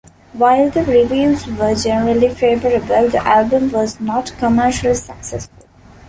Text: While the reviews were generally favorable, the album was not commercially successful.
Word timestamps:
While 0.33 0.71
the 0.71 0.83
reviews 0.83 1.45
were 1.45 1.75
generally 1.75 2.33
favorable, 2.33 3.07
the 3.07 3.23
album 3.23 3.71
was 3.71 3.99
not 3.99 4.33
commercially 4.39 4.95
successful. 4.95 5.67